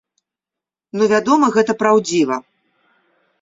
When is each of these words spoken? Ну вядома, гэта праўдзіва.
Ну 0.99 1.03
вядома, 1.11 1.51
гэта 1.59 1.71
праўдзіва. 1.83 2.41